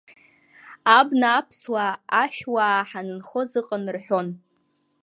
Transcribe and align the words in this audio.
Абна 0.97 1.29
аԥсуаа, 1.39 1.93
ашәуаа 2.23 2.87
ҳанынхоз 2.89 3.51
ыҟан 3.59 3.85
рҳәон… 3.95 4.27